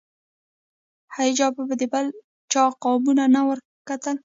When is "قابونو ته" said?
2.83-3.31